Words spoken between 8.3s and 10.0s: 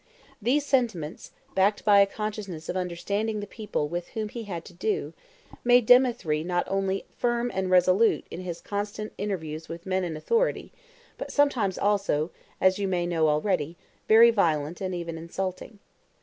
in his constant interviews with